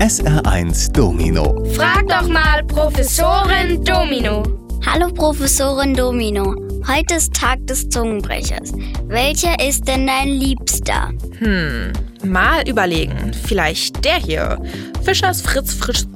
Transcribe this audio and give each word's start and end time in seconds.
SR1 0.00 0.92
Domino. 0.92 1.62
Frag 1.74 2.08
doch 2.08 2.26
mal 2.26 2.64
Professorin 2.64 3.84
Domino. 3.84 4.42
Hallo 4.86 5.12
Professorin 5.12 5.92
Domino. 5.92 6.56
Heute 6.88 7.16
ist 7.16 7.34
Tag 7.34 7.66
des 7.66 7.86
Zungenbrechers. 7.90 8.72
Welcher 9.08 9.62
ist 9.62 9.86
denn 9.86 10.06
dein 10.06 10.28
Liebster? 10.28 11.10
Hm, 11.40 11.92
mal 12.24 12.66
überlegen. 12.66 13.32
Vielleicht 13.44 14.02
der 14.02 14.16
hier. 14.16 14.58
Fischers 15.04 15.42
Fritz 15.42 15.74
Frisch. 15.74 16.06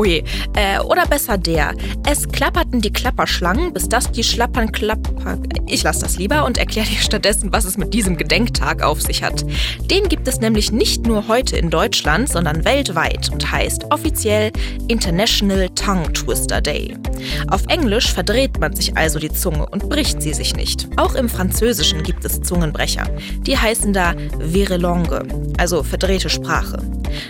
Oh 0.00 0.04
je. 0.04 0.24
Äh, 0.54 0.80
oder 0.80 1.04
besser 1.04 1.36
der. 1.36 1.74
Es 2.08 2.26
klapperten 2.26 2.80
die 2.80 2.90
Klapperschlangen, 2.90 3.74
bis 3.74 3.86
das 3.86 4.10
die 4.10 4.24
Schlappern 4.24 4.72
klapper. 4.72 5.38
Ich 5.66 5.82
lasse 5.82 6.00
das 6.00 6.16
lieber 6.16 6.46
und 6.46 6.56
erkläre 6.56 6.86
dir 6.86 7.00
stattdessen, 7.00 7.52
was 7.52 7.66
es 7.66 7.76
mit 7.76 7.92
diesem 7.92 8.16
Gedenktag 8.16 8.82
auf 8.82 9.02
sich 9.02 9.22
hat. 9.22 9.44
Den 9.90 10.08
gibt 10.08 10.26
es 10.26 10.40
nämlich 10.40 10.72
nicht 10.72 11.06
nur 11.06 11.28
heute 11.28 11.58
in 11.58 11.68
Deutschland, 11.68 12.30
sondern 12.30 12.64
weltweit 12.64 13.28
und 13.30 13.52
heißt 13.52 13.92
offiziell 13.92 14.52
International 14.88 15.68
Tongue 15.74 16.10
Twister 16.14 16.62
Day. 16.62 16.96
Auf 17.48 17.66
Englisch 17.68 18.10
verdreht 18.10 18.58
man 18.58 18.74
sich 18.74 18.96
also 18.96 19.18
die 19.18 19.30
Zunge 19.30 19.66
und 19.66 19.90
bricht 19.90 20.22
sie 20.22 20.32
sich 20.32 20.56
nicht. 20.56 20.88
Auch 20.96 21.14
im 21.14 21.28
Französischen 21.28 22.02
gibt 22.02 22.24
es 22.24 22.40
Zungenbrecher. 22.40 23.04
Die 23.42 23.58
heißen 23.58 23.92
da 23.92 24.14
Verelangue, 24.50 25.28
also 25.58 25.82
verdrehte 25.82 26.30
Sprache. 26.30 26.78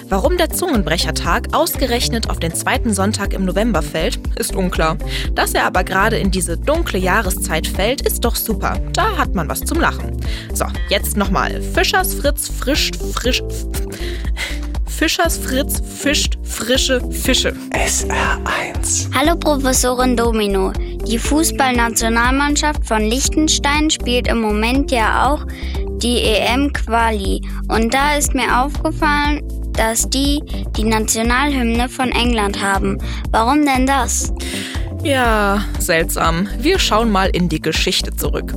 Warum 0.08 0.36
der 0.36 0.50
Zungenbrechertag 0.50 1.48
ausgerechnet 1.52 2.30
auf 2.30 2.38
den 2.38 2.54
zweiten 2.54 2.92
Sonntag 2.94 3.32
im 3.32 3.44
November 3.44 3.82
fällt, 3.82 4.18
ist 4.36 4.54
unklar. 4.54 4.96
Dass 5.34 5.54
er 5.54 5.64
aber 5.64 5.84
gerade 5.84 6.16
in 6.18 6.30
diese 6.30 6.56
dunkle 6.56 6.98
Jahreszeit 6.98 7.66
fällt, 7.66 8.02
ist 8.02 8.24
doch 8.24 8.36
super. 8.36 8.80
Da 8.92 9.16
hat 9.16 9.34
man 9.34 9.48
was 9.48 9.60
zum 9.60 9.80
Lachen. 9.80 10.20
So, 10.52 10.66
jetzt 10.88 11.16
nochmal. 11.16 11.62
Fischers 11.62 12.14
Fritz 12.14 12.48
frischt 12.48 12.96
frisch. 13.14 13.42
Fischers 14.86 15.38
Fritz 15.38 15.80
fischt 15.80 16.36
frische 16.42 17.00
Fische. 17.10 17.54
SR1. 17.70 19.08
Hallo 19.14 19.34
Professorin 19.34 20.14
Domino. 20.16 20.72
Die 21.06 21.18
Fußballnationalmannschaft 21.18 22.86
von 22.86 23.02
Liechtenstein 23.02 23.88
spielt 23.88 24.28
im 24.28 24.40
Moment 24.42 24.90
ja 24.90 25.26
auch 25.26 25.46
die 26.02 26.18
EM-Quali. 26.22 27.40
Und 27.68 27.94
da 27.94 28.16
ist 28.16 28.34
mir 28.34 28.62
aufgefallen, 28.62 29.42
dass 29.80 30.10
die 30.10 30.42
die 30.76 30.84
Nationalhymne 30.84 31.88
von 31.88 32.12
England 32.12 32.62
haben. 32.62 32.98
Warum 33.30 33.64
denn 33.64 33.86
das? 33.86 34.30
Ja, 35.02 35.64
seltsam. 35.78 36.46
Wir 36.58 36.78
schauen 36.78 37.10
mal 37.10 37.30
in 37.30 37.48
die 37.48 37.62
Geschichte 37.62 38.14
zurück. 38.14 38.52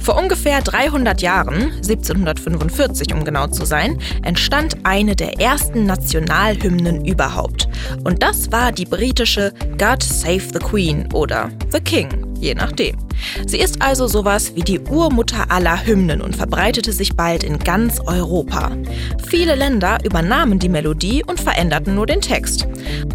Vor 0.00 0.18
ungefähr 0.18 0.60
300 0.60 1.22
Jahren, 1.22 1.70
1745 1.76 3.14
um 3.14 3.24
genau 3.24 3.46
zu 3.46 3.64
sein, 3.64 3.96
entstand 4.24 4.78
eine 4.82 5.14
der 5.14 5.40
ersten 5.40 5.86
Nationalhymnen 5.86 7.04
überhaupt. 7.04 7.68
Und 8.02 8.24
das 8.24 8.50
war 8.50 8.72
die 8.72 8.86
britische 8.86 9.52
God 9.78 10.02
Save 10.02 10.42
the 10.52 10.58
Queen 10.58 11.08
oder 11.12 11.50
The 11.70 11.80
King, 11.80 12.08
je 12.40 12.54
nachdem. 12.54 12.96
Sie 13.46 13.58
ist 13.58 13.82
also 13.82 14.06
sowas 14.06 14.52
wie 14.54 14.62
die 14.62 14.80
Urmutter 14.80 15.50
aller 15.50 15.86
Hymnen 15.86 16.20
und 16.20 16.36
verbreitete 16.36 16.92
sich 16.92 17.14
bald 17.14 17.42
in 17.42 17.58
ganz 17.58 18.00
Europa. 18.00 18.70
Viele 19.28 19.54
Länder 19.54 19.98
übernahmen 20.04 20.58
die 20.58 20.68
Melodie 20.68 21.24
und 21.24 21.40
veränderten 21.40 21.94
nur 21.94 22.06
den 22.06 22.20
Text. 22.20 22.66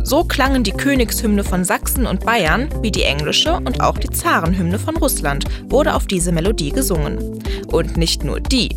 So 0.03 0.23
klangen 0.23 0.63
die 0.63 0.71
Königshymne 0.71 1.43
von 1.43 1.63
Sachsen 1.63 2.05
und 2.05 2.25
Bayern 2.25 2.69
wie 2.81 2.91
die 2.91 3.03
englische 3.03 3.55
und 3.55 3.81
auch 3.81 3.97
die 3.97 4.09
Zarenhymne 4.09 4.79
von 4.79 4.97
Russland 4.97 5.45
wurde 5.69 5.93
auf 5.93 6.07
diese 6.07 6.31
Melodie 6.31 6.71
gesungen. 6.71 7.39
Und 7.67 7.97
nicht 7.97 8.23
nur 8.23 8.39
die. 8.39 8.69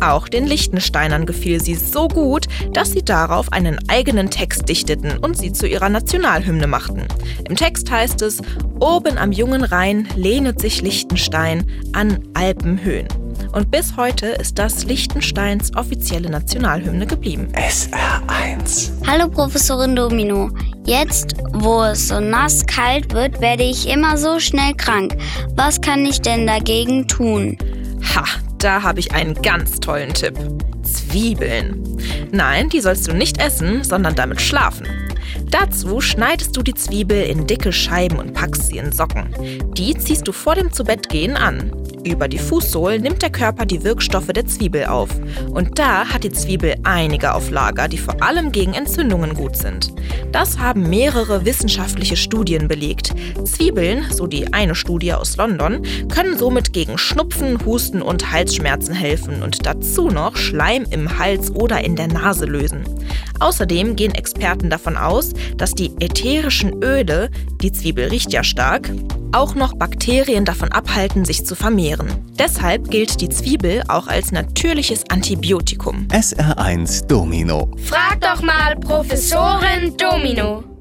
Auch 0.00 0.28
den 0.28 0.46
Liechtensteinern 0.46 1.26
gefiel 1.26 1.62
sie 1.62 1.74
so 1.74 2.08
gut, 2.08 2.46
dass 2.72 2.92
sie 2.92 3.02
darauf 3.02 3.52
einen 3.52 3.78
eigenen 3.88 4.30
Text 4.30 4.68
dichteten 4.68 5.18
und 5.18 5.36
sie 5.36 5.52
zu 5.52 5.66
ihrer 5.66 5.88
Nationalhymne 5.88 6.66
machten. 6.66 7.04
Im 7.48 7.56
Text 7.56 7.90
heißt 7.90 8.22
es: 8.22 8.42
Oben 8.78 9.18
am 9.18 9.32
jungen 9.32 9.64
Rhein 9.64 10.08
lehnet 10.16 10.60
sich 10.60 10.82
Liechtenstein 10.82 11.66
an 11.92 12.22
Alpenhöhen. 12.34 13.08
Und 13.52 13.70
bis 13.70 13.96
heute 13.96 14.26
ist 14.26 14.58
das 14.58 14.84
Liechtensteins 14.84 15.74
offizielle 15.76 16.28
Nationalhymne 16.28 17.06
geblieben. 17.06 17.48
SR1. 17.54 18.90
Hallo 19.06 19.28
Professorin 19.28 19.96
Domino. 19.96 20.50
Jetzt, 20.84 21.36
wo 21.52 21.82
es 21.84 22.08
so 22.08 22.20
nass 22.20 22.66
kalt 22.66 23.12
wird, 23.14 23.40
werde 23.40 23.64
ich 23.64 23.88
immer 23.88 24.16
so 24.18 24.38
schnell 24.40 24.74
krank. 24.74 25.16
Was 25.54 25.80
kann 25.80 26.04
ich 26.04 26.20
denn 26.20 26.46
dagegen 26.46 27.08
tun? 27.08 27.56
Ha, 28.14 28.24
da 28.66 28.82
habe 28.82 28.98
ich 28.98 29.12
einen 29.12 29.40
ganz 29.42 29.78
tollen 29.78 30.12
Tipp. 30.12 30.36
Zwiebeln. 30.82 31.84
Nein, 32.32 32.68
die 32.68 32.80
sollst 32.80 33.06
du 33.06 33.12
nicht 33.12 33.40
essen, 33.40 33.84
sondern 33.84 34.16
damit 34.16 34.40
schlafen. 34.40 34.88
Dazu 35.48 36.00
schneidest 36.00 36.56
du 36.56 36.64
die 36.64 36.74
Zwiebel 36.74 37.22
in 37.22 37.46
dicke 37.46 37.72
Scheiben 37.72 38.18
und 38.18 38.32
packst 38.34 38.66
sie 38.66 38.78
in 38.78 38.90
Socken. 38.90 39.28
Die 39.74 39.96
ziehst 39.96 40.26
du 40.26 40.32
vor 40.32 40.56
dem 40.56 40.72
Zubettgehen 40.72 41.36
an. 41.36 41.70
Über 42.06 42.28
die 42.28 42.38
Fußsohlen 42.38 43.02
nimmt 43.02 43.20
der 43.20 43.30
Körper 43.30 43.66
die 43.66 43.82
Wirkstoffe 43.82 44.28
der 44.28 44.46
Zwiebel 44.46 44.86
auf. 44.86 45.10
Und 45.50 45.76
da 45.76 46.06
hat 46.06 46.22
die 46.22 46.30
Zwiebel 46.30 46.76
einige 46.84 47.34
auf 47.34 47.50
Lager, 47.50 47.88
die 47.88 47.98
vor 47.98 48.22
allem 48.22 48.52
gegen 48.52 48.74
Entzündungen 48.74 49.34
gut 49.34 49.56
sind. 49.56 49.92
Das 50.30 50.56
haben 50.60 50.88
mehrere 50.88 51.44
wissenschaftliche 51.44 52.16
Studien 52.16 52.68
belegt. 52.68 53.12
Zwiebeln, 53.44 54.04
so 54.12 54.28
die 54.28 54.52
eine 54.52 54.76
Studie 54.76 55.14
aus 55.14 55.36
London, 55.36 55.82
können 56.08 56.38
somit 56.38 56.72
gegen 56.72 56.96
Schnupfen, 56.96 57.58
Husten 57.66 58.02
und 58.02 58.30
Halsschmerzen 58.30 58.94
helfen 58.94 59.42
und 59.42 59.66
dazu 59.66 60.06
noch 60.06 60.36
Schleim 60.36 60.86
im 60.90 61.18
Hals 61.18 61.50
oder 61.50 61.82
in 61.84 61.96
der 61.96 62.06
Nase 62.06 62.46
lösen. 62.46 62.84
Außerdem 63.40 63.96
gehen 63.96 64.14
Experten 64.14 64.70
davon 64.70 64.96
aus, 64.96 65.32
dass 65.56 65.72
die 65.72 65.90
ätherischen 65.98 66.84
Öle, 66.84 67.30
die 67.60 67.72
Zwiebel 67.72 68.08
riecht 68.08 68.32
ja 68.32 68.44
stark, 68.44 68.90
auch 69.36 69.54
noch 69.54 69.74
Bakterien 69.74 70.44
davon 70.44 70.72
abhalten, 70.72 71.24
sich 71.24 71.44
zu 71.44 71.54
vermehren. 71.54 72.08
Deshalb 72.38 72.90
gilt 72.90 73.20
die 73.20 73.28
Zwiebel 73.28 73.82
auch 73.88 74.06
als 74.06 74.32
natürliches 74.32 75.04
Antibiotikum. 75.10 76.08
SR1 76.08 77.06
Domino. 77.06 77.70
Frag 77.84 78.20
doch 78.20 78.42
mal 78.42 78.76
Professorin 78.76 79.94
Domino. 79.96 80.75